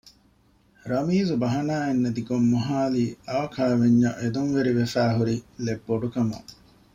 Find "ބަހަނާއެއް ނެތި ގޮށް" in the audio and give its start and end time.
1.41-2.47